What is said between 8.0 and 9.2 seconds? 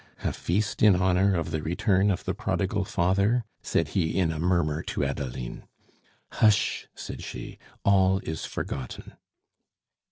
is forgotten."